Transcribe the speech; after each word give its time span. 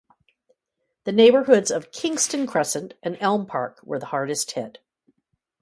The 1.03 1.11
neighbourhoods 1.11 1.69
of 1.69 1.91
Kingston 1.91 2.47
Crescent 2.47 2.95
and 3.03 3.19
Elm 3.19 3.45
Park 3.45 3.79
were 3.83 3.99
the 3.99 4.07
hardest 4.07 4.49
hit. 4.53 4.79